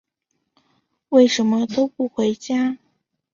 [1.09, 2.79] 为什么都不回家？